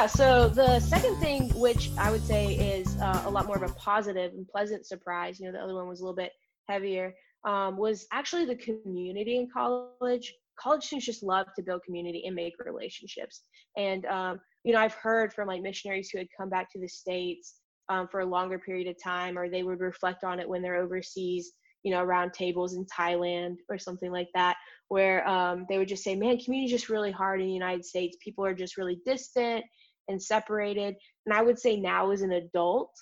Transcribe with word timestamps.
Yeah, 0.00 0.06
so 0.06 0.48
the 0.48 0.80
second 0.80 1.16
thing, 1.16 1.50
which 1.60 1.90
I 1.98 2.10
would 2.10 2.22
say 2.22 2.54
is 2.54 2.96
uh, 3.02 3.24
a 3.26 3.30
lot 3.30 3.44
more 3.44 3.56
of 3.56 3.70
a 3.70 3.74
positive 3.74 4.32
and 4.32 4.48
pleasant 4.48 4.86
surprise, 4.86 5.38
you 5.38 5.44
know, 5.44 5.52
the 5.52 5.62
other 5.62 5.74
one 5.74 5.88
was 5.88 6.00
a 6.00 6.04
little 6.04 6.16
bit 6.16 6.32
heavier, 6.70 7.12
um, 7.44 7.76
was 7.76 8.06
actually 8.10 8.46
the 8.46 8.56
community 8.56 9.36
in 9.36 9.46
college. 9.52 10.32
College 10.58 10.84
students 10.84 11.04
just 11.04 11.22
love 11.22 11.48
to 11.54 11.62
build 11.62 11.82
community 11.84 12.22
and 12.24 12.34
make 12.34 12.54
relationships. 12.64 13.42
And, 13.76 14.06
um, 14.06 14.40
you 14.64 14.72
know, 14.72 14.78
I've 14.80 14.94
heard 14.94 15.34
from 15.34 15.48
like 15.48 15.60
missionaries 15.60 16.08
who 16.08 16.16
had 16.16 16.28
come 16.34 16.48
back 16.48 16.72
to 16.72 16.80
the 16.80 16.88
States 16.88 17.56
um, 17.90 18.08
for 18.10 18.20
a 18.20 18.26
longer 18.26 18.58
period 18.58 18.88
of 18.88 18.96
time, 19.04 19.36
or 19.36 19.50
they 19.50 19.64
would 19.64 19.80
reflect 19.80 20.24
on 20.24 20.40
it 20.40 20.48
when 20.48 20.62
they're 20.62 20.76
overseas, 20.76 21.52
you 21.82 21.92
know, 21.92 22.00
around 22.00 22.32
tables 22.32 22.72
in 22.72 22.86
Thailand 22.86 23.56
or 23.68 23.78
something 23.78 24.10
like 24.10 24.28
that, 24.34 24.56
where 24.88 25.28
um, 25.28 25.66
they 25.68 25.76
would 25.76 25.88
just 25.88 26.04
say, 26.04 26.14
man, 26.14 26.38
community 26.38 26.72
is 26.72 26.80
just 26.80 26.88
really 26.88 27.12
hard 27.12 27.42
in 27.42 27.48
the 27.48 27.52
United 27.52 27.84
States. 27.84 28.16
People 28.24 28.46
are 28.46 28.54
just 28.54 28.78
really 28.78 28.98
distant 29.04 29.62
and 30.10 30.22
separated. 30.22 30.94
And 31.26 31.34
I 31.34 31.42
would 31.42 31.58
say 31.58 31.76
now 31.76 32.10
as 32.10 32.22
an 32.22 32.32
adult, 32.32 32.92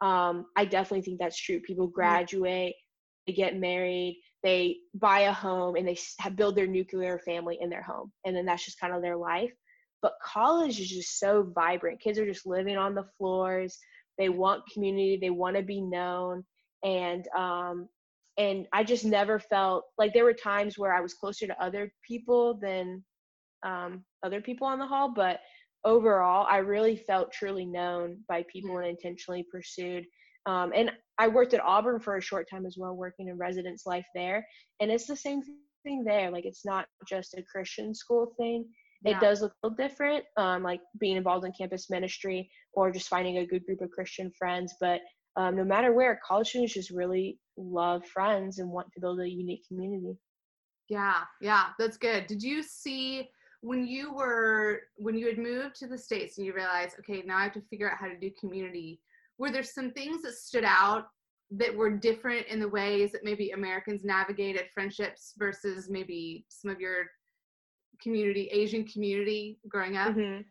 um, 0.00 0.46
I 0.56 0.64
definitely 0.64 1.02
think 1.02 1.20
that's 1.20 1.40
true. 1.40 1.60
People 1.60 1.86
graduate, 1.86 2.74
they 3.26 3.32
get 3.32 3.56
married, 3.56 4.20
they 4.42 4.78
buy 4.94 5.20
a 5.20 5.32
home, 5.32 5.76
and 5.76 5.86
they 5.86 5.96
have, 6.20 6.36
build 6.36 6.56
their 6.56 6.66
nuclear 6.66 7.18
family 7.20 7.58
in 7.60 7.70
their 7.70 7.82
home. 7.82 8.12
And 8.24 8.34
then 8.34 8.44
that's 8.44 8.64
just 8.64 8.80
kind 8.80 8.94
of 8.94 9.02
their 9.02 9.16
life. 9.16 9.52
But 10.02 10.12
college 10.22 10.80
is 10.80 10.90
just 10.90 11.18
so 11.18 11.50
vibrant. 11.54 12.00
Kids 12.00 12.18
are 12.18 12.26
just 12.26 12.46
living 12.46 12.76
on 12.76 12.94
the 12.94 13.06
floors. 13.16 13.78
They 14.18 14.28
want 14.28 14.62
community. 14.72 15.16
They 15.20 15.30
want 15.30 15.56
to 15.56 15.62
be 15.62 15.80
known. 15.80 16.44
And 16.84 17.26
um, 17.36 17.88
and 18.36 18.66
I 18.72 18.84
just 18.84 19.04
never 19.04 19.38
felt 19.38 19.84
like 19.96 20.12
there 20.12 20.24
were 20.24 20.34
times 20.34 20.76
where 20.76 20.92
I 20.92 21.00
was 21.00 21.14
closer 21.14 21.46
to 21.46 21.62
other 21.62 21.92
people 22.06 22.58
than 22.60 23.02
um, 23.64 24.04
other 24.24 24.40
people 24.40 24.66
on 24.66 24.78
the 24.78 24.86
hall, 24.86 25.12
but 25.14 25.40
overall, 25.84 26.46
I 26.48 26.58
really 26.58 26.96
felt 26.96 27.32
truly 27.32 27.66
known 27.66 28.18
by 28.28 28.44
people 28.52 28.78
and 28.78 28.86
intentionally 28.86 29.46
pursued. 29.50 30.04
Um, 30.46 30.72
and 30.74 30.90
I 31.18 31.28
worked 31.28 31.54
at 31.54 31.64
Auburn 31.64 32.00
for 32.00 32.16
a 32.16 32.22
short 32.22 32.48
time 32.50 32.66
as 32.66 32.76
well, 32.78 32.94
working 32.94 33.28
in 33.28 33.38
residence 33.38 33.86
life 33.86 34.06
there. 34.14 34.46
And 34.80 34.90
it's 34.90 35.06
the 35.06 35.16
same 35.16 35.42
thing 35.84 36.04
there. 36.04 36.30
Like 36.30 36.44
it's 36.44 36.64
not 36.64 36.86
just 37.08 37.34
a 37.34 37.42
Christian 37.42 37.94
school 37.94 38.34
thing. 38.38 38.66
Yeah. 39.02 39.16
It 39.16 39.20
does 39.20 39.42
look 39.42 39.52
a 39.62 39.66
little 39.66 39.76
different, 39.76 40.24
um, 40.36 40.62
like 40.62 40.80
being 40.98 41.16
involved 41.16 41.44
in 41.44 41.52
campus 41.52 41.90
ministry 41.90 42.48
or 42.72 42.90
just 42.90 43.08
finding 43.08 43.38
a 43.38 43.46
good 43.46 43.64
group 43.66 43.80
of 43.82 43.90
Christian 43.90 44.30
friends. 44.38 44.74
But 44.80 45.00
um, 45.36 45.56
no 45.56 45.64
matter 45.64 45.92
where, 45.92 46.20
college 46.26 46.48
students 46.48 46.74
just 46.74 46.90
really 46.90 47.38
love 47.56 48.04
friends 48.06 48.58
and 48.58 48.70
want 48.70 48.88
to 48.94 49.00
build 49.00 49.20
a 49.20 49.28
unique 49.28 49.66
community. 49.68 50.16
Yeah, 50.88 51.22
yeah, 51.40 51.66
that's 51.78 51.96
good. 51.96 52.26
Did 52.26 52.42
you 52.42 52.62
see 52.62 53.28
when 53.64 53.86
you 53.86 54.12
were 54.12 54.82
when 54.96 55.16
you 55.16 55.26
had 55.26 55.38
moved 55.38 55.74
to 55.76 55.86
the 55.86 55.96
states 55.96 56.36
and 56.36 56.46
you 56.46 56.52
realized, 56.52 56.96
okay, 56.98 57.22
now 57.24 57.38
I 57.38 57.44
have 57.44 57.54
to 57.54 57.62
figure 57.62 57.90
out 57.90 57.96
how 57.96 58.08
to 58.08 58.18
do 58.18 58.30
community? 58.38 59.00
Were 59.38 59.50
there 59.50 59.62
some 59.62 59.90
things 59.90 60.20
that 60.22 60.34
stood 60.34 60.64
out 60.64 61.06
that 61.50 61.74
were 61.74 61.90
different 61.90 62.46
in 62.48 62.60
the 62.60 62.68
ways 62.68 63.12
that 63.12 63.24
maybe 63.24 63.50
Americans 63.50 64.04
navigated 64.04 64.66
friendships 64.74 65.32
versus 65.38 65.88
maybe 65.88 66.44
some 66.50 66.70
of 66.70 66.78
your 66.78 67.06
community, 68.02 68.48
Asian 68.52 68.84
community 68.86 69.58
growing 69.66 69.96
up? 69.96 70.14
Mm-hmm. 70.14 70.42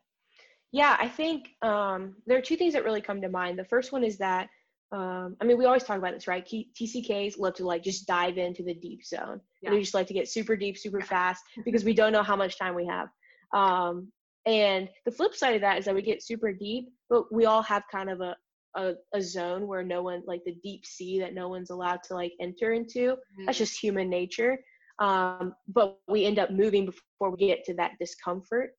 Yeah, 0.71 0.97
I 0.99 1.07
think 1.07 1.49
um, 1.61 2.15
there 2.25 2.39
are 2.39 2.41
two 2.41 2.57
things 2.57 2.73
that 2.73 2.83
really 2.83 3.01
come 3.01 3.21
to 3.21 3.29
mind. 3.29 3.59
The 3.59 3.65
first 3.65 3.91
one 3.91 4.03
is 4.03 4.17
that 4.17 4.49
um, 4.93 5.35
I 5.41 5.45
mean, 5.45 5.57
we 5.57 5.65
always 5.65 5.83
talk 5.83 5.97
about 5.97 6.13
this, 6.13 6.27
right? 6.27 6.45
TCKs 6.45 7.39
love 7.39 7.55
to 7.55 7.65
like 7.65 7.83
just 7.83 8.05
dive 8.05 8.37
into 8.37 8.61
the 8.61 8.75
deep 8.75 9.03
zone. 9.03 9.41
Yeah. 9.61 9.71
We 9.71 9.79
just 9.79 9.95
like 9.95 10.05
to 10.07 10.13
get 10.13 10.29
super 10.29 10.55
deep, 10.55 10.77
super 10.77 10.99
yeah. 10.99 11.05
fast 11.05 11.43
because 11.65 11.83
we 11.83 11.95
don't 11.95 12.13
know 12.13 12.21
how 12.21 12.35
much 12.35 12.59
time 12.59 12.75
we 12.75 12.85
have. 12.85 13.07
Um, 13.53 14.11
and 14.45 14.87
the 15.05 15.11
flip 15.11 15.33
side 15.33 15.55
of 15.55 15.61
that 15.61 15.79
is 15.79 15.85
that 15.85 15.95
we 15.95 16.03
get 16.03 16.21
super 16.21 16.53
deep, 16.53 16.89
but 17.09 17.33
we 17.33 17.45
all 17.45 17.63
have 17.63 17.83
kind 17.91 18.09
of 18.09 18.21
a, 18.21 18.35
a, 18.75 18.93
a 19.15 19.21
zone 19.21 19.67
where 19.67 19.83
no 19.83 20.03
one, 20.03 20.21
like 20.27 20.43
the 20.45 20.55
deep 20.63 20.85
sea 20.85 21.19
that 21.21 21.33
no 21.33 21.47
one's 21.49 21.71
allowed 21.71 22.03
to 22.03 22.13
like 22.13 22.33
enter 22.39 22.73
into. 22.73 23.13
Mm-hmm. 23.13 23.45
That's 23.45 23.57
just 23.57 23.79
human 23.79 24.09
nature. 24.09 24.59
Um, 24.99 25.55
but 25.67 25.97
we 26.07 26.25
end 26.25 26.37
up 26.37 26.51
moving 26.51 26.85
before 26.85 27.31
we 27.31 27.47
get 27.47 27.63
to 27.65 27.73
that 27.75 27.93
discomfort. 27.99 28.75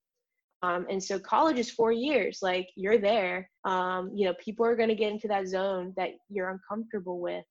Um, 0.64 0.86
and 0.88 1.02
so 1.02 1.18
college 1.18 1.58
is 1.58 1.70
four 1.70 1.92
years. 1.92 2.38
Like 2.40 2.68
you're 2.74 2.98
there. 2.98 3.50
Um, 3.64 4.10
you 4.14 4.26
know, 4.26 4.34
people 4.42 4.64
are 4.64 4.76
going 4.76 4.88
to 4.88 4.94
get 4.94 5.12
into 5.12 5.28
that 5.28 5.46
zone 5.46 5.92
that 5.96 6.10
you're 6.30 6.50
uncomfortable 6.50 7.20
with. 7.20 7.44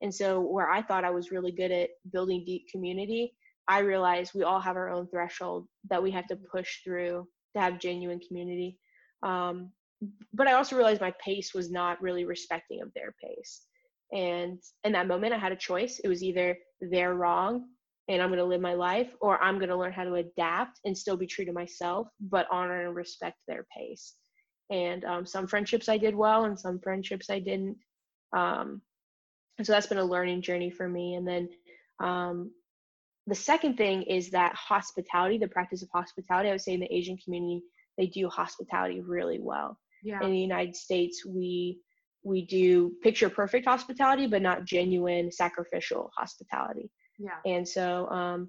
And 0.00 0.14
so 0.14 0.40
where 0.40 0.70
I 0.70 0.80
thought 0.80 1.04
I 1.04 1.10
was 1.10 1.30
really 1.30 1.52
good 1.52 1.70
at 1.70 1.90
building 2.12 2.44
deep 2.46 2.66
community, 2.72 3.34
I 3.68 3.80
realized 3.80 4.32
we 4.34 4.44
all 4.44 4.60
have 4.60 4.76
our 4.76 4.88
own 4.88 5.08
threshold 5.08 5.66
that 5.90 6.02
we 6.02 6.10
have 6.12 6.26
to 6.28 6.36
push 6.36 6.82
through 6.82 7.26
to 7.54 7.60
have 7.60 7.80
genuine 7.80 8.20
community. 8.26 8.78
Um, 9.22 9.70
but 10.32 10.46
I 10.46 10.54
also 10.54 10.76
realized 10.76 11.02
my 11.02 11.12
pace 11.22 11.52
was 11.52 11.70
not 11.70 12.00
really 12.00 12.24
respecting 12.24 12.80
of 12.80 12.92
their 12.94 13.14
pace. 13.22 13.62
And 14.12 14.58
in 14.84 14.92
that 14.92 15.08
moment, 15.08 15.34
I 15.34 15.38
had 15.38 15.52
a 15.52 15.56
choice. 15.56 16.00
It 16.02 16.08
was 16.08 16.22
either 16.22 16.56
they're 16.80 17.14
wrong 17.14 17.66
and 18.08 18.22
I'm 18.22 18.28
going 18.28 18.38
to 18.38 18.44
live 18.44 18.60
my 18.60 18.74
life, 18.74 19.10
or 19.20 19.42
I'm 19.42 19.58
going 19.58 19.68
to 19.68 19.76
learn 19.76 19.92
how 19.92 20.04
to 20.04 20.14
adapt 20.14 20.80
and 20.84 20.96
still 20.96 21.16
be 21.16 21.26
true 21.26 21.44
to 21.44 21.52
myself, 21.52 22.08
but 22.20 22.46
honor 22.50 22.86
and 22.86 22.94
respect 22.94 23.36
their 23.46 23.66
pace. 23.76 24.14
And 24.70 25.04
um, 25.04 25.26
some 25.26 25.46
friendships 25.46 25.88
I 25.88 25.98
did 25.98 26.14
well, 26.14 26.44
and 26.44 26.58
some 26.58 26.78
friendships 26.78 27.30
I 27.30 27.38
didn't. 27.38 27.76
Um, 28.34 28.80
and 29.58 29.66
so 29.66 29.72
that's 29.72 29.86
been 29.86 29.98
a 29.98 30.04
learning 30.04 30.42
journey 30.42 30.70
for 30.70 30.88
me. 30.88 31.14
And 31.14 31.26
then 31.26 31.48
um, 32.02 32.50
the 33.26 33.34
second 33.34 33.76
thing 33.76 34.02
is 34.02 34.30
that 34.30 34.54
hospitality, 34.54 35.36
the 35.38 35.48
practice 35.48 35.82
of 35.82 35.88
hospitality. 35.92 36.48
I 36.48 36.52
would 36.52 36.60
say 36.60 36.74
in 36.74 36.80
the 36.80 36.94
Asian 36.94 37.18
community, 37.18 37.62
they 37.98 38.06
do 38.06 38.28
hospitality 38.28 39.00
really 39.00 39.38
well. 39.40 39.78
Yeah. 40.02 40.22
In 40.22 40.30
the 40.30 40.38
United 40.38 40.76
States, 40.76 41.26
we 41.26 41.80
we 42.22 42.46
do 42.46 42.92
picture 43.02 43.28
perfect 43.28 43.66
hospitality, 43.66 44.26
but 44.26 44.42
not 44.42 44.64
genuine 44.64 45.30
sacrificial 45.30 46.10
hospitality. 46.16 46.90
Yeah. 47.18 47.38
And 47.44 47.66
so, 47.66 48.08
um, 48.08 48.48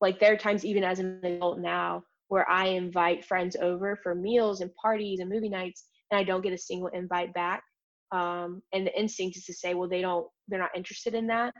like 0.00 0.18
there 0.20 0.32
are 0.32 0.36
times 0.36 0.64
even 0.64 0.84
as 0.84 0.98
an 0.98 1.20
adult 1.22 1.58
now 1.58 2.02
where 2.28 2.48
I 2.48 2.66
invite 2.66 3.24
friends 3.24 3.56
over 3.60 3.98
for 4.02 4.14
meals 4.14 4.60
and 4.60 4.74
parties 4.74 5.20
and 5.20 5.30
movie 5.30 5.48
nights, 5.48 5.84
and 6.10 6.18
I 6.18 6.24
don't 6.24 6.42
get 6.42 6.52
a 6.52 6.58
single 6.58 6.88
invite 6.88 7.32
back. 7.34 7.62
Um, 8.12 8.62
and 8.72 8.86
the 8.86 8.98
instinct 8.98 9.36
is 9.36 9.44
to 9.44 9.54
say, 9.54 9.74
well, 9.74 9.88
they 9.88 10.00
don't, 10.00 10.26
they're 10.48 10.58
not 10.58 10.76
interested 10.76 11.14
in 11.14 11.26
that, 11.28 11.54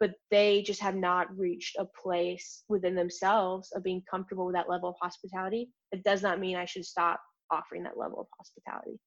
but 0.00 0.12
they 0.30 0.62
just 0.62 0.80
have 0.80 0.94
not 0.94 1.36
reached 1.36 1.76
a 1.78 1.86
place 2.02 2.62
within 2.68 2.94
themselves 2.94 3.70
of 3.74 3.82
being 3.82 4.02
comfortable 4.10 4.46
with 4.46 4.54
that 4.54 4.70
level 4.70 4.88
of 4.90 4.96
hospitality. 5.00 5.70
It 5.92 6.04
does 6.04 6.22
not 6.22 6.40
mean 6.40 6.56
I 6.56 6.64
should 6.64 6.84
stop 6.84 7.20
offering 7.50 7.82
that 7.84 7.98
level 7.98 8.20
of 8.20 8.26
hospitality. 8.36 8.98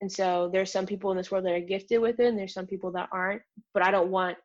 And 0.00 0.12
so 0.12 0.50
there's 0.52 0.70
some 0.70 0.86
people 0.86 1.10
in 1.10 1.16
this 1.16 1.30
world 1.30 1.46
that 1.46 1.54
are 1.54 1.60
gifted 1.60 2.00
with 2.00 2.20
it, 2.20 2.26
and 2.26 2.38
there's 2.38 2.54
some 2.54 2.66
people 2.66 2.92
that 2.92 3.08
aren't. 3.12 3.42
But 3.72 3.82
I 3.82 3.90
don't 3.90 4.10
want 4.10 4.36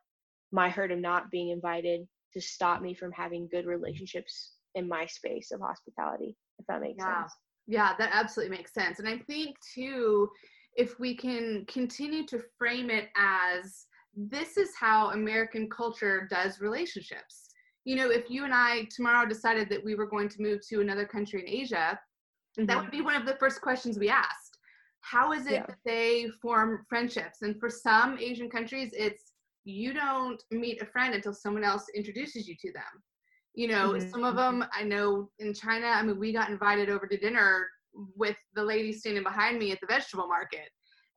my 0.51 0.69
hurt 0.69 0.91
of 0.91 0.99
not 0.99 1.31
being 1.31 1.49
invited 1.49 2.07
to 2.33 2.41
stop 2.41 2.81
me 2.81 2.93
from 2.93 3.11
having 3.11 3.47
good 3.51 3.65
relationships 3.65 4.53
in 4.75 4.87
my 4.87 5.05
space 5.05 5.51
of 5.51 5.59
hospitality 5.59 6.35
if 6.59 6.65
that 6.67 6.81
makes 6.81 6.97
yeah. 6.99 7.21
sense 7.21 7.33
yeah 7.67 7.93
that 7.97 8.09
absolutely 8.13 8.55
makes 8.55 8.73
sense 8.73 8.99
and 8.99 9.07
i 9.07 9.17
think 9.17 9.55
too 9.73 10.29
if 10.75 10.99
we 10.99 11.15
can 11.15 11.65
continue 11.67 12.25
to 12.25 12.41
frame 12.57 12.89
it 12.89 13.09
as 13.15 13.85
this 14.15 14.57
is 14.57 14.69
how 14.79 15.11
american 15.11 15.69
culture 15.69 16.27
does 16.29 16.61
relationships 16.61 17.49
you 17.83 17.95
know 17.95 18.09
if 18.09 18.29
you 18.29 18.45
and 18.45 18.53
i 18.53 18.87
tomorrow 18.95 19.27
decided 19.27 19.69
that 19.69 19.83
we 19.83 19.95
were 19.95 20.07
going 20.07 20.29
to 20.29 20.41
move 20.41 20.59
to 20.67 20.81
another 20.81 21.05
country 21.05 21.41
in 21.41 21.47
asia 21.47 21.99
mm-hmm. 22.57 22.65
that 22.65 22.81
would 22.81 22.91
be 22.91 23.01
one 23.01 23.15
of 23.15 23.25
the 23.25 23.37
first 23.39 23.61
questions 23.61 23.99
we 23.99 24.09
asked 24.09 24.57
how 25.01 25.33
is 25.33 25.47
it 25.47 25.53
yeah. 25.53 25.65
that 25.65 25.77
they 25.85 26.27
form 26.41 26.85
friendships 26.87 27.41
and 27.41 27.59
for 27.59 27.69
some 27.69 28.17
asian 28.19 28.49
countries 28.49 28.91
it's 28.93 29.30
you 29.63 29.93
don't 29.93 30.41
meet 30.51 30.81
a 30.81 30.85
friend 30.85 31.13
until 31.13 31.33
someone 31.33 31.63
else 31.63 31.85
introduces 31.95 32.47
you 32.47 32.55
to 32.61 32.71
them. 32.73 33.03
You 33.53 33.67
know 33.67 33.93
mm-hmm. 33.93 34.09
some 34.09 34.23
of 34.23 34.35
them 34.35 34.63
i 34.73 34.81
know 34.81 35.29
in 35.39 35.53
china 35.53 35.87
i 35.87 36.01
mean 36.01 36.17
we 36.17 36.31
got 36.31 36.49
invited 36.49 36.89
over 36.89 37.05
to 37.05 37.17
dinner 37.17 37.67
with 38.15 38.37
the 38.55 38.63
lady 38.63 38.93
standing 38.93 39.23
behind 39.23 39.59
me 39.59 39.71
at 39.71 39.79
the 39.81 39.87
vegetable 39.87 40.27
market. 40.27 40.69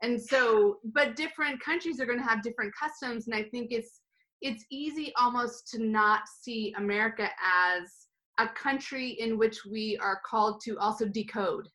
And 0.02 0.20
so 0.20 0.78
but 0.92 1.16
different 1.16 1.60
countries 1.60 2.00
are 2.00 2.06
going 2.06 2.18
to 2.18 2.24
have 2.24 2.42
different 2.42 2.72
customs 2.78 3.26
and 3.26 3.36
i 3.36 3.44
think 3.44 3.68
it's 3.70 4.00
it's 4.42 4.64
easy 4.70 5.12
almost 5.16 5.68
to 5.68 5.82
not 5.82 6.22
see 6.28 6.74
america 6.76 7.28
as 7.72 8.08
a 8.38 8.48
country 8.48 9.10
in 9.10 9.38
which 9.38 9.64
we 9.64 9.96
are 10.02 10.20
called 10.28 10.60
to 10.64 10.76
also 10.78 11.06
decode. 11.06 11.68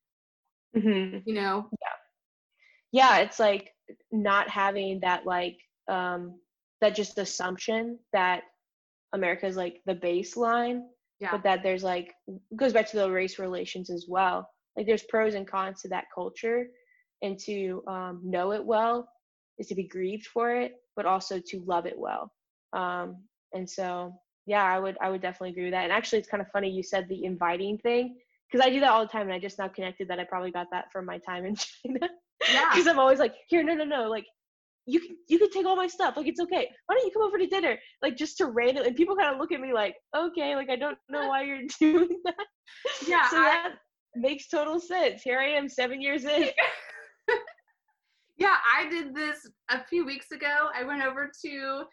Mm-hmm. 0.76 1.20
you 1.26 1.34
know? 1.34 1.70
Yeah. 2.92 3.08
Yeah 3.08 3.18
it's 3.20 3.40
like 3.40 3.72
not 4.12 4.50
having 4.50 5.00
that 5.00 5.26
like 5.26 5.58
um 5.90 6.36
that 6.82 6.96
just 6.96 7.18
assumption 7.18 8.00
that 8.14 8.44
America 9.14 9.48
is 9.48 9.58
like 9.58 9.82
the 9.86 9.96
baseline, 9.96 10.82
yeah. 11.20 11.32
but 11.32 11.44
that 11.44 11.64
there's 11.64 11.84
like 11.84 12.14
goes 12.56 12.74
back 12.74 12.90
to 12.90 12.98
the 12.98 13.10
race 13.10 13.40
relations 13.40 13.90
as 13.90 14.06
well. 14.08 14.50
Like 14.78 14.86
there's 14.86 15.04
pros 15.04 15.34
and 15.34 15.48
cons 15.48 15.82
to 15.82 15.90
that 15.90 16.06
culture, 16.14 16.68
and 17.22 17.38
to 17.40 17.84
um, 17.88 18.22
know 18.24 18.54
it 18.54 18.64
well 18.64 19.10
is 19.58 19.68
to 19.68 19.76
be 19.76 19.84
grieved 19.84 20.28
for 20.28 20.56
it, 20.56 20.76
but 20.96 21.06
also 21.06 21.40
to 21.40 21.64
love 21.66 21.86
it 21.86 21.98
well. 21.98 22.32
Um, 22.72 23.18
and 23.54 23.70
so, 23.70 24.14
yeah, 24.46 24.64
I 24.64 24.80
would 24.80 24.98
I 25.02 25.10
would 25.10 25.22
definitely 25.22 25.52
agree 25.52 25.66
with 25.66 25.74
that. 25.74 25.84
And 25.84 25.92
actually, 25.92 26.20
it's 26.20 26.30
kind 26.30 26.42
of 26.42 26.48
funny 26.52 26.70
you 26.70 26.84
said 26.84 27.08
the 27.10 27.26
inviting 27.26 27.78
thing 27.78 28.18
because 28.50 28.66
I 28.66 28.70
do 28.70 28.80
that 28.80 28.90
all 28.90 29.02
the 29.02 29.12
time, 29.12 29.24
and 29.24 29.34
I 29.34 29.40
just 29.40 29.60
now 29.60 29.68
connected 29.68 30.08
that 30.08 30.20
I 30.20 30.24
probably 30.24 30.52
got 30.52 30.68
that 30.72 30.92
from 30.92 31.06
my 31.06 31.18
time 31.20 31.46
in 31.46 31.56
China. 31.86 32.10
Yeah. 32.52 32.70
Because 32.72 32.88
I'm 32.88 33.00
always 33.00 33.20
like, 33.20 33.36
here, 33.48 33.64
no, 33.64 33.76
no, 33.76 33.84
no, 33.84 34.10
like 34.10 34.26
you 34.86 35.00
can 35.00 35.16
you 35.28 35.38
can 35.38 35.50
take 35.52 35.66
all 35.66 35.76
my 35.76 35.88
stuff, 35.88 36.18
like 36.18 36.28
it's 36.28 36.40
okay. 36.40 36.68
Why 36.86 36.96
don't 36.96 37.06
you 37.06 37.12
come 37.12 37.24
over 37.24 37.38
to 37.38 37.48
dinner, 37.48 37.78
like 38.02 38.18
just 38.18 38.38
to 38.38 38.48
random? 38.48 38.86
And 38.86 38.96
people 38.96 39.16
kind 39.16 39.34
of 39.34 39.40
look 39.40 39.52
at 39.52 39.62
me 39.62 39.74
like, 39.74 39.96
okay, 40.16 40.56
like 40.56 40.70
I 40.70 40.76
don't 40.76 40.98
know 41.10 41.28
why 41.28 41.44
you're 41.44 41.62
doing 41.80 42.22
that. 42.26 42.46
Yeah, 43.08 43.30
so 43.30 43.38
I- 43.38 43.44
that 43.44 43.74
makes 44.16 44.48
total 44.48 44.80
sense. 44.80 45.22
Here 45.22 45.40
I 45.40 45.50
am, 45.50 45.70
seven 45.70 46.02
years 46.02 46.26
in. 46.26 46.50
yeah, 48.38 48.56
I 48.76 48.90
did 48.90 49.14
this 49.14 49.48
a 49.70 49.84
few 49.86 50.06
weeks 50.06 50.32
ago. 50.32 50.70
I 50.74 50.84
went 50.84 51.04
over 51.04 51.30
to, 51.46 51.84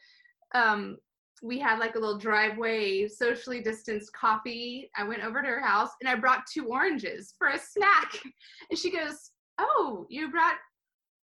um, 0.54 0.96
we 1.42 1.58
had 1.58 1.78
like 1.78 1.96
a 1.96 1.98
little 1.98 2.18
driveway, 2.18 3.08
socially 3.08 3.60
distanced 3.60 4.12
coffee. 4.14 4.90
I 4.96 5.04
went 5.04 5.24
over 5.24 5.42
to 5.42 5.48
her 5.48 5.60
house 5.60 5.90
and 6.00 6.08
I 6.08 6.14
brought 6.14 6.44
two 6.52 6.66
oranges 6.68 7.34
for 7.36 7.48
a 7.48 7.58
snack. 7.58 8.18
And 8.70 8.78
she 8.78 8.90
goes, 8.90 9.32
Oh, 9.58 10.06
you 10.08 10.30
brought 10.30 10.56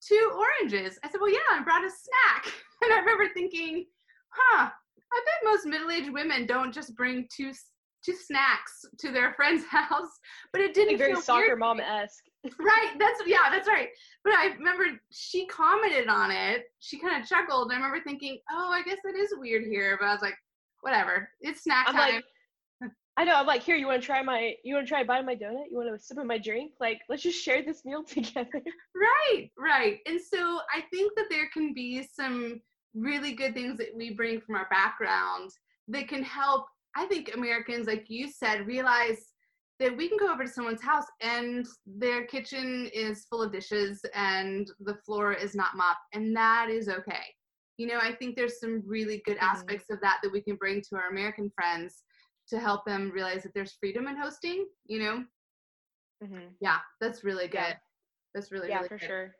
two 0.05 0.31
oranges? 0.35 0.99
I 1.03 1.09
said, 1.09 1.19
Well, 1.21 1.31
yeah, 1.31 1.39
I 1.51 1.63
brought 1.63 1.85
a 1.85 1.89
snack. 1.89 2.53
And 2.83 2.93
I 2.93 2.99
remember 2.99 3.25
thinking, 3.33 3.85
Huh, 4.29 4.69
I 4.69 5.21
bet 5.25 5.51
most 5.51 5.65
middle 5.65 5.89
aged 5.89 6.13
women 6.13 6.45
don't 6.45 6.73
just 6.73 6.95
bring 6.95 7.27
two. 7.35 7.51
Two 8.05 8.13
snacks 8.15 8.85
to 8.99 9.11
their 9.11 9.33
friend's 9.35 9.65
house, 9.65 10.11
but 10.53 10.61
it 10.61 10.73
didn't 10.73 10.93
Like 10.93 10.99
very 10.99 11.13
feel 11.13 11.21
soccer 11.21 11.47
weird 11.47 11.59
mom 11.59 11.79
esque. 11.81 12.23
right 12.59 12.93
that's 12.99 13.21
yeah 13.25 13.49
that's 13.51 13.67
right 13.67 13.89
but 14.23 14.33
i 14.33 14.47
remember 14.57 14.85
she 15.11 15.45
commented 15.47 16.07
on 16.07 16.31
it 16.31 16.65
she 16.79 16.99
kind 16.99 17.21
of 17.21 17.27
chuckled 17.27 17.71
i 17.71 17.75
remember 17.75 17.99
thinking 18.05 18.37
oh 18.51 18.69
i 18.71 18.81
guess 18.83 18.97
that 19.03 19.15
is 19.15 19.33
weird 19.37 19.63
here 19.63 19.97
but 19.99 20.07
i 20.07 20.13
was 20.13 20.21
like 20.21 20.35
whatever 20.81 21.29
it's 21.41 21.63
snack 21.63 21.87
I'm 21.87 21.95
time 21.95 22.15
like, 22.15 22.23
I 23.17 23.23
know. 23.23 23.33
I'm 23.35 23.47
like, 23.47 23.63
here. 23.63 23.75
You 23.75 23.87
want 23.87 24.01
to 24.01 24.05
try 24.05 24.21
my? 24.21 24.53
You 24.63 24.75
want 24.75 24.85
to 24.87 24.89
try 24.89 25.01
of 25.01 25.07
my 25.25 25.35
donut? 25.35 25.65
You 25.71 25.77
want 25.77 25.89
to 25.93 25.99
sip 26.03 26.17
of 26.19 26.25
my 26.25 26.37
drink? 26.37 26.73
Like, 26.79 27.01
let's 27.09 27.23
just 27.23 27.43
share 27.43 27.63
this 27.63 27.83
meal 27.83 28.03
together. 28.07 28.61
right 28.95 29.49
right 29.57 29.99
and 30.05 30.19
so 30.19 30.59
i 30.73 30.81
think 30.91 31.11
that 31.15 31.25
there 31.29 31.49
can 31.53 31.73
be 31.73 32.07
some 32.13 32.59
really 32.95 33.33
good 33.33 33.53
things 33.53 33.77
that 33.77 33.89
we 33.95 34.13
bring 34.13 34.39
from 34.41 34.55
our 34.55 34.67
background 34.71 35.51
that 35.87 36.07
can 36.07 36.23
help 36.23 36.65
i 36.95 37.05
think 37.05 37.31
americans 37.35 37.85
like 37.87 38.05
you 38.07 38.27
said 38.31 38.65
realize 38.65 39.33
that 39.79 39.95
we 39.95 40.07
can 40.09 40.17
go 40.17 40.31
over 40.31 40.43
to 40.45 40.49
someone's 40.49 40.81
house 40.81 41.05
and 41.21 41.67
their 41.85 42.25
kitchen 42.25 42.89
is 42.93 43.25
full 43.29 43.43
of 43.43 43.51
dishes 43.51 44.01
and 44.15 44.71
the 44.79 44.95
floor 45.05 45.31
is 45.33 45.53
not 45.53 45.75
mopped 45.75 45.99
and 46.13 46.35
that 46.35 46.69
is 46.69 46.89
okay 46.89 47.25
you 47.77 47.85
know 47.85 47.99
i 48.01 48.11
think 48.13 48.35
there's 48.35 48.59
some 48.59 48.81
really 48.85 49.21
good 49.25 49.37
Mhm. 49.37 49.43
aspects 49.51 49.89
of 49.91 49.99
that 50.01 50.17
that 50.23 50.31
we 50.31 50.41
can 50.41 50.55
bring 50.55 50.81
to 50.81 50.95
our 50.95 51.09
american 51.09 51.51
friends 51.55 52.03
to 52.49 52.59
help 52.59 52.85
them 52.85 53.11
realize 53.11 53.43
that 53.43 53.53
there's 53.53 53.73
freedom 53.79 54.07
in 54.07 54.15
hosting 54.17 54.65
you 54.85 54.99
know 54.99 55.23
Mm-hmm. 56.23 56.47
yeah 56.61 56.79
that's 56.99 57.23
really 57.23 57.47
good 57.47 57.59
Yeah. 57.59 57.73
that's 58.33 58.51
really 58.51 58.69
Yeah, 58.69 58.77
really 58.77 58.87
for 58.89 58.97
good. 58.97 59.05
sure. 59.05 59.35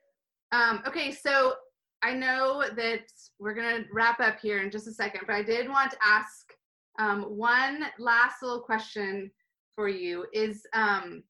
Um, 0.51 0.83
okay, 0.87 1.11
so 1.11 1.55
I 2.03 2.13
know 2.13 2.63
that 2.75 3.01
we're 3.39 3.55
gonna 3.55 3.83
wrap 3.91 4.19
up 4.19 4.39
here 4.39 4.61
in 4.61 4.69
just 4.69 4.87
a 4.87 4.91
second, 4.93 5.21
but 5.25 5.35
I 5.35 5.41
did 5.41 5.67
want 5.67 5.89
to 5.91 5.97
ask 6.03 6.53
um, 6.99 7.23
one 7.23 7.85
last 7.97 8.43
little 8.43 8.61
question 8.61 9.31
for 9.75 9.89
you. 9.89 10.25
Is 10.33 10.65
um, 10.73 11.23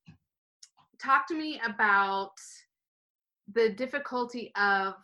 talk 1.01 1.25
to 1.29 1.33
me 1.35 1.61
about 1.65 2.33
the 3.53 3.69
difficulty 3.69 4.51
of 4.57 4.95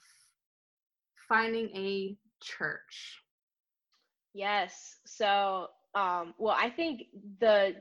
finding 1.30 1.70
a 1.76 2.18
church. 2.44 3.22
Yes. 4.34 4.98
So, 5.06 5.68
um, 5.96 6.34
well, 6.38 6.56
I 6.58 6.70
think 6.70 7.04
the 7.40 7.76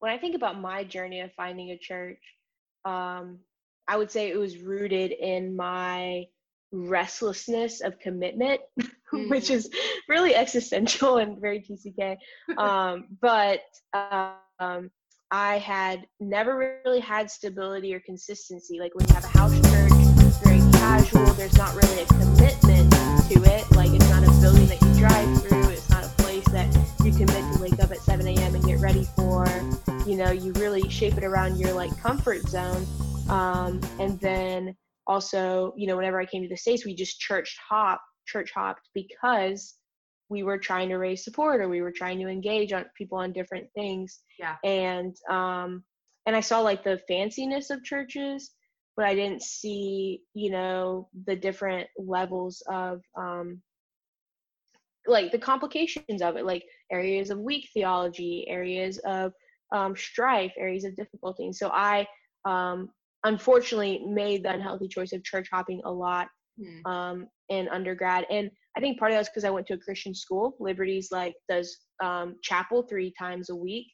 when 0.00 0.12
I 0.12 0.18
think 0.18 0.34
about 0.34 0.60
my 0.60 0.84
journey 0.84 1.20
of 1.20 1.32
finding 1.32 1.70
a 1.70 1.78
church, 1.78 2.20
um, 2.84 3.38
I 3.88 3.96
would 3.96 4.10
say 4.10 4.30
it 4.30 4.36
was 4.36 4.58
rooted 4.58 5.12
in 5.12 5.56
my 5.56 6.26
restlessness 6.72 7.80
of 7.80 7.98
commitment, 7.98 8.60
which 9.12 9.50
is 9.50 9.70
really 10.08 10.34
existential 10.34 11.18
and 11.18 11.40
very 11.40 11.60
TCK. 11.60 12.16
Um, 12.58 13.06
but 13.20 13.62
um, 13.92 14.90
I 15.30 15.58
had 15.58 16.06
never 16.20 16.80
really 16.84 17.00
had 17.00 17.30
stability 17.30 17.94
or 17.94 18.00
consistency. 18.00 18.78
Like 18.78 18.94
when 18.94 19.06
you 19.08 19.14
have 19.14 19.24
a 19.24 19.28
house 19.28 19.54
church, 19.54 19.92
it's 19.92 20.38
very 20.38 20.60
casual. 20.72 21.26
There's 21.34 21.56
not 21.56 21.74
really 21.74 22.02
a 22.02 22.06
commitment 22.06 22.92
to 22.92 23.42
it. 23.42 23.70
Like 23.72 23.90
it's 23.92 24.08
not 24.10 24.22
a 24.22 24.30
building 24.40 24.66
that 24.66 24.82
you 24.82 24.98
drive 24.98 25.42
through. 25.42 25.73
That 26.54 26.72
you 27.04 27.10
commit 27.10 27.54
to 27.54 27.60
wake 27.60 27.82
up 27.82 27.90
at 27.90 27.98
7 27.98 28.26
a.m. 28.26 28.54
and 28.54 28.64
get 28.64 28.78
ready 28.80 29.04
for. 29.16 29.44
You 30.06 30.16
know, 30.16 30.30
you 30.30 30.52
really 30.52 30.88
shape 30.88 31.18
it 31.18 31.24
around 31.24 31.58
your 31.58 31.72
like 31.72 31.96
comfort 32.00 32.46
zone. 32.48 32.86
Um, 33.28 33.80
and 33.98 34.20
then 34.20 34.76
also, 35.06 35.74
you 35.76 35.86
know, 35.86 35.96
whenever 35.96 36.20
I 36.20 36.26
came 36.26 36.42
to 36.42 36.48
the 36.48 36.56
States, 36.56 36.84
we 36.84 36.94
just 36.94 37.18
church 37.18 37.56
hop, 37.68 38.00
church 38.26 38.52
hopped 38.54 38.88
because 38.94 39.74
we 40.28 40.42
were 40.42 40.58
trying 40.58 40.88
to 40.90 40.96
raise 40.96 41.24
support 41.24 41.60
or 41.60 41.68
we 41.68 41.82
were 41.82 41.92
trying 41.92 42.18
to 42.20 42.28
engage 42.28 42.72
on 42.72 42.84
people 42.96 43.18
on 43.18 43.32
different 43.32 43.66
things. 43.74 44.20
Yeah. 44.38 44.56
And 44.64 45.14
um 45.28 45.84
and 46.26 46.34
I 46.34 46.40
saw 46.40 46.60
like 46.60 46.84
the 46.84 47.00
fanciness 47.10 47.70
of 47.70 47.84
churches, 47.84 48.52
but 48.96 49.04
I 49.04 49.14
didn't 49.14 49.42
see, 49.42 50.22
you 50.32 50.50
know, 50.50 51.08
the 51.26 51.36
different 51.36 51.88
levels 51.98 52.62
of 52.68 53.00
um 53.16 53.60
like 55.06 55.32
the 55.32 55.38
complications 55.38 56.22
of 56.22 56.36
it, 56.36 56.44
like 56.44 56.64
areas 56.90 57.30
of 57.30 57.38
weak 57.38 57.68
theology, 57.74 58.46
areas 58.48 58.98
of 58.98 59.32
um, 59.72 59.96
strife, 59.96 60.52
areas 60.58 60.84
of 60.84 60.96
difficulty. 60.96 61.44
And 61.44 61.56
so 61.56 61.70
I 61.72 62.06
um, 62.44 62.90
unfortunately 63.24 64.04
made 64.06 64.44
the 64.44 64.52
unhealthy 64.52 64.88
choice 64.88 65.12
of 65.12 65.24
church 65.24 65.48
hopping 65.50 65.80
a 65.84 65.90
lot 65.92 66.28
Hmm. 66.56 66.86
um, 66.92 67.26
in 67.48 67.68
undergrad. 67.68 68.26
And 68.30 68.48
I 68.76 68.80
think 68.80 68.98
part 68.98 69.10
of 69.10 69.16
that 69.16 69.20
was 69.20 69.28
because 69.28 69.44
I 69.44 69.50
went 69.50 69.66
to 69.66 69.74
a 69.74 69.78
Christian 69.78 70.14
school. 70.14 70.56
Liberty's 70.60 71.10
like 71.10 71.34
does 71.48 71.78
um, 72.02 72.36
chapel 72.42 72.82
three 72.82 73.12
times 73.18 73.50
a 73.50 73.56
week. 73.56 73.86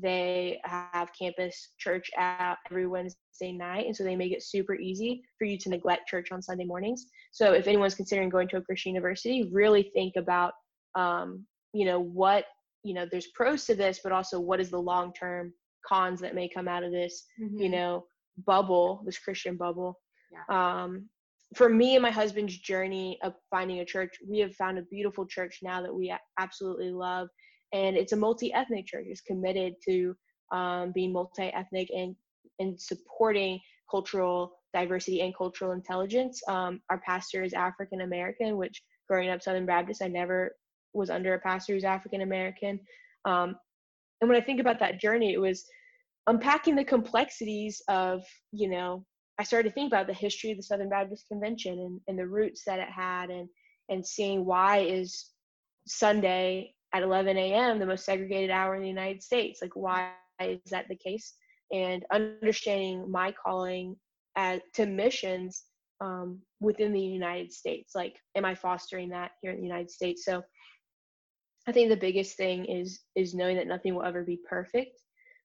They 0.00 0.60
have 0.64 1.10
campus 1.18 1.70
church 1.78 2.10
out 2.18 2.58
every 2.70 2.86
Wednesday 2.86 3.52
night, 3.52 3.86
and 3.86 3.96
so 3.96 4.04
they 4.04 4.16
make 4.16 4.32
it 4.32 4.42
super 4.42 4.74
easy 4.74 5.22
for 5.38 5.44
you 5.44 5.58
to 5.58 5.68
neglect 5.70 6.08
church 6.08 6.32
on 6.32 6.42
Sunday 6.42 6.64
mornings. 6.64 7.06
So 7.32 7.52
if 7.52 7.66
anyone's 7.66 7.94
considering 7.94 8.28
going 8.28 8.48
to 8.48 8.58
a 8.58 8.62
Christian 8.62 8.90
university, 8.94 9.48
really 9.52 9.90
think 9.94 10.16
about, 10.16 10.52
um, 10.94 11.46
you 11.72 11.86
know, 11.86 12.00
what 12.00 12.44
you 12.82 12.94
know. 12.94 13.06
There's 13.10 13.28
pros 13.34 13.64
to 13.66 13.74
this, 13.74 14.00
but 14.02 14.12
also 14.12 14.38
what 14.38 14.60
is 14.60 14.70
the 14.70 14.80
long 14.80 15.12
term 15.12 15.52
cons 15.86 16.20
that 16.20 16.34
may 16.34 16.48
come 16.48 16.68
out 16.68 16.82
of 16.82 16.92
this 16.92 17.24
you 17.38 17.68
Mhm. 17.68 17.70
know 17.70 18.06
bubble 18.44 19.02
this 19.06 19.18
christian 19.18 19.56
bubble 19.56 19.98
Yeah. 20.32 20.44
um 20.82 21.08
for 21.54 21.68
me 21.68 21.94
and 21.94 22.02
my 22.02 22.10
husband's 22.10 22.58
journey 22.58 23.18
of 23.22 23.34
finding 23.50 23.80
a 23.80 23.84
church 23.84 24.14
we 24.28 24.38
have 24.40 24.54
found 24.56 24.78
a 24.78 24.82
beautiful 24.82 25.26
church 25.26 25.60
now 25.62 25.80
that 25.80 25.94
we 25.94 26.12
absolutely 26.38 26.90
love 26.90 27.28
and 27.76 27.96
it's 27.96 28.12
a 28.12 28.16
multi-ethnic 28.16 28.86
church. 28.86 29.06
It's 29.08 29.20
committed 29.20 29.74
to 29.88 30.16
um, 30.52 30.92
being 30.92 31.12
multi-ethnic 31.12 31.90
and 31.94 32.16
and 32.58 32.80
supporting 32.80 33.60
cultural 33.90 34.56
diversity 34.72 35.20
and 35.20 35.36
cultural 35.36 35.72
intelligence. 35.72 36.42
Um, 36.48 36.80
our 36.90 36.98
pastor 36.98 37.42
is 37.42 37.52
african 37.52 38.00
american 38.00 38.56
which 38.56 38.82
growing 39.08 39.28
up 39.30 39.42
southern 39.42 39.66
baptist 39.66 40.02
i 40.02 40.08
never 40.08 40.56
was 40.92 41.10
under 41.10 41.34
a 41.34 41.40
pastor 41.40 41.74
who's 41.74 41.84
african 41.84 42.22
american. 42.22 42.80
Um, 43.24 43.56
and 44.20 44.30
when 44.30 44.40
i 44.40 44.44
think 44.44 44.60
about 44.60 44.78
that 44.80 45.00
journey 45.00 45.32
it 45.34 45.40
was 45.40 45.66
unpacking 46.28 46.76
the 46.76 46.84
complexities 46.84 47.82
of 47.88 48.22
you 48.52 48.68
know 48.68 49.04
i 49.38 49.44
started 49.44 49.68
to 49.68 49.74
think 49.74 49.92
about 49.92 50.06
the 50.06 50.14
history 50.14 50.50
of 50.50 50.56
the 50.56 50.62
southern 50.62 50.88
baptist 50.88 51.28
convention 51.28 51.74
and, 51.78 52.00
and 52.08 52.18
the 52.18 52.26
roots 52.26 52.62
that 52.66 52.78
it 52.78 52.88
had 52.88 53.30
and 53.30 53.48
and 53.90 54.06
seeing 54.06 54.44
why 54.44 54.78
is 54.78 55.30
sunday 55.86 56.72
at 56.96 57.02
11 57.02 57.36
a.m 57.36 57.78
the 57.78 57.86
most 57.86 58.04
segregated 58.04 58.50
hour 58.50 58.74
in 58.74 58.82
the 58.82 58.88
united 58.88 59.22
states. 59.22 59.60
Like 59.60 59.74
why 59.74 60.12
is 60.40 60.58
that 60.70 60.88
the 60.88 60.96
case? 60.96 61.34
And 61.72 62.04
understanding 62.12 63.10
my 63.10 63.32
calling 63.32 63.96
as, 64.36 64.60
to 64.74 64.86
missions 64.86 65.64
um, 66.00 66.40
within 66.60 66.92
the 66.92 67.00
united 67.00 67.52
states 67.52 67.94
like 67.94 68.16
am 68.36 68.44
i 68.44 68.54
fostering 68.54 69.08
that 69.10 69.32
here 69.40 69.50
in 69.50 69.58
the 69.58 69.66
united 69.66 69.90
states? 69.90 70.24
So 70.24 70.42
i 71.66 71.72
think 71.72 71.88
the 71.88 71.96
biggest 71.96 72.36
thing 72.36 72.64
is 72.66 73.00
is 73.14 73.34
knowing 73.34 73.56
that 73.56 73.66
nothing 73.66 73.94
will 73.94 74.04
ever 74.04 74.22
be 74.22 74.38
perfect 74.48 75.02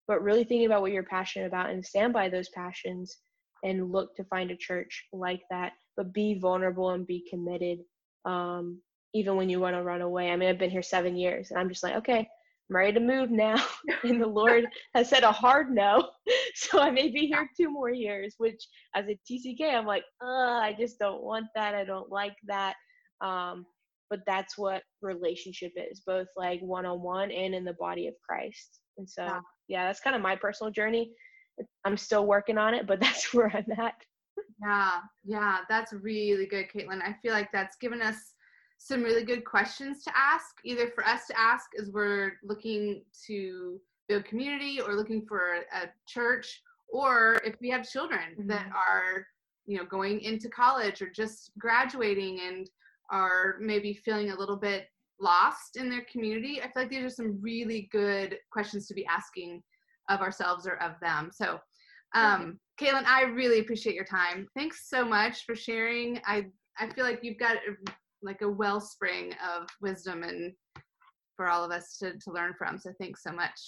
but 0.08 0.22
really 0.24 0.44
thinking 0.44 0.66
about 0.66 0.82
what 0.82 0.92
you're 0.92 1.04
passionate 1.04 1.48
about 1.48 1.70
and 1.70 1.86
stand 1.86 2.12
by 2.12 2.28
those 2.28 2.50
passions 2.50 3.18
and 3.64 3.92
look 3.92 4.14
to 4.16 4.24
find 4.26 4.52
a 4.52 4.58
church 4.58 5.06
like 5.14 5.42
that 5.50 5.74
but 5.96 6.14
be 6.14 6.38
vulnerable 6.40 6.92
and 6.92 7.08
be 7.08 7.26
committed 7.30 7.80
um, 8.26 8.82
even 9.14 9.36
when 9.36 9.50
you 9.50 9.60
want 9.60 9.76
to 9.76 9.84
run 9.84 10.02
away 10.02 10.30
i 10.32 10.36
mean 10.36 10.50
i've 10.50 10.60
been 10.60 10.70
here 10.70 10.82
seven 10.82 11.16
years 11.16 11.52
and 11.52 11.60
i'm 11.60 11.70
just 11.70 11.84
like 11.84 11.96
okay 11.96 12.20
i'm 12.20 12.76
ready 12.76 12.94
to 12.94 13.00
move 13.00 13.30
now 13.30 13.56
and 14.04 14.22
the 14.22 14.28
lord 14.28 14.66
has 14.96 15.10
said 15.10 15.24
a 15.24 15.32
hard 15.32 15.72
no 15.74 16.10
so 16.56 16.80
i 16.80 16.90
may 16.90 17.10
be 17.10 17.28
here 17.28 17.48
two 17.60 17.70
more 17.70 17.92
years 17.92 18.36
which 18.38 18.62
as 18.96 19.06
a 19.08 19.20
tck 19.30 19.74
i'm 19.74 19.86
like 19.86 20.04
uh, 20.24 20.60
i 20.60 20.76
just 20.80 20.98
don't 21.00 21.24
want 21.24 21.46
that 21.56 21.76
i 21.76 21.84
don't 21.84 22.12
like 22.12 22.36
that 22.48 22.76
um, 23.22 23.66
but 24.10 24.20
that's 24.26 24.58
what 24.58 24.82
relationship 25.02 25.72
is 25.78 26.02
both 26.06 26.28
like 26.36 26.60
one-on-one 26.62 27.32
and 27.32 27.54
in 27.56 27.64
the 27.64 27.76
body 27.80 28.08
of 28.08 28.14
christ 28.28 28.82
and 28.98 29.10
so 29.10 29.24
Yeah. 29.24 29.40
yeah, 29.68 29.86
that's 29.88 30.00
kind 30.02 30.16
of 30.16 30.22
my 30.22 30.36
personal 30.36 30.72
journey. 30.72 31.12
I'm 31.86 31.98
still 31.98 32.26
working 32.26 32.58
on 32.58 32.74
it, 32.74 32.88
but 32.88 33.00
that's 33.04 33.34
where 33.34 33.48
I'm 33.56 33.66
at. 33.80 33.96
Yeah, 34.62 35.00
yeah, 35.24 35.58
that's 35.70 35.94
really 35.94 36.46
good, 36.46 36.68
Caitlin. 36.74 37.02
I 37.02 37.16
feel 37.22 37.34
like 37.34 37.50
that's 37.52 37.78
given 37.78 38.02
us 38.02 38.16
some 38.84 39.04
really 39.04 39.24
good 39.24 39.46
questions 39.46 40.04
to 40.04 40.12
ask, 40.18 40.56
either 40.64 40.88
for 40.88 41.06
us 41.06 41.28
to 41.28 41.40
ask 41.40 41.70
as 41.80 41.92
we're 41.92 42.34
looking 42.44 43.04
to 43.28 43.80
build 44.10 44.26
community 44.26 44.82
or 44.82 44.96
looking 44.96 45.24
for 45.24 45.58
a 45.72 45.88
church, 46.08 46.64
or 46.90 47.40
if 47.46 47.56
we 47.62 47.70
have 47.70 47.88
children 47.88 48.32
mm-hmm. 48.32 48.48
that 48.48 48.72
are, 48.76 49.28
you 49.68 49.78
know, 49.78 49.86
going 49.86 50.20
into 50.22 50.50
college 50.50 51.00
or 51.00 51.12
just 51.12 51.52
graduating 51.60 52.40
and 52.42 52.72
are 53.12 53.58
maybe 53.60 53.94
feeling 53.94 54.32
a 54.32 54.36
little 54.36 54.58
bit 54.58 54.88
lost 55.20 55.78
in 55.78 55.88
their 55.88 56.06
community. 56.12 56.60
I 56.60 56.64
feel 56.64 56.82
like 56.84 56.90
these 56.90 57.04
are 57.04 57.10
some 57.10 57.40
really 57.40 57.88
good 57.92 58.40
questions 58.52 58.88
to 58.88 58.96
be 58.96 59.06
asking 59.06 59.62
of 60.10 60.22
ourselves 60.22 60.66
or 60.66 60.82
of 60.82 60.94
them. 61.02 61.30
So, 61.32 61.60
um, 62.16 62.60
Caitlin, 62.80 63.06
I 63.06 63.26
really 63.26 63.60
appreciate 63.60 63.94
your 63.94 64.06
time. 64.06 64.48
Thanks 64.56 64.90
so 64.90 65.06
much 65.06 65.46
for 65.46 65.56
sharing. 65.56 66.20
I 66.26 66.48
I 66.80 66.90
feel 66.90 67.06
like 67.06 67.20
you've 67.22 67.38
got 67.38 67.58
a, 67.58 67.92
like 68.24 68.42
a 68.42 68.50
wellspring 68.50 69.34
of 69.34 69.68
wisdom 69.82 70.24
and 70.24 70.54
for 71.36 71.48
all 71.48 71.64
of 71.64 71.72
us 71.72 71.98
to 71.98 72.14
to 72.20 72.32
learn 72.32 72.54
from. 72.58 72.78
So 72.78 72.92
thanks 73.00 73.24
so 73.24 73.32
much. 73.32 73.60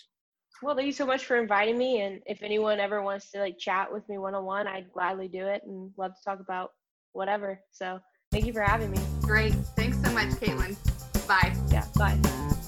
Well, 0.62 0.76
thank 0.76 0.86
you 0.86 0.94
so 0.94 1.06
much 1.06 1.26
for 1.26 1.38
inviting 1.38 1.78
me. 1.78 2.02
And 2.02 2.22
if 2.26 2.42
anyone 2.42 2.80
ever 2.80 3.02
wants 3.02 3.32
to 3.32 3.40
like 3.40 3.58
chat 3.58 3.92
with 3.92 4.08
me 4.08 4.18
one 4.18 4.36
on 4.36 4.46
one, 4.46 4.68
I'd 4.68 4.92
gladly 4.94 5.28
do 5.28 5.48
it 5.48 5.64
and 5.66 5.92
love 5.98 6.12
to 6.12 6.24
talk 6.24 6.40
about 6.40 6.72
whatever. 7.14 7.60
So 7.72 8.00
thank 8.32 8.46
you 8.46 8.54
for 8.54 8.62
having 8.62 8.92
me. 8.92 9.00
Great. 9.22 9.54
Thanks 9.76 9.98
so 10.02 10.12
much, 10.12 10.30
Caitlin. 10.40 10.78
Bye. 11.28 11.56
Yeah. 11.72 11.86
Bye. 11.96 12.60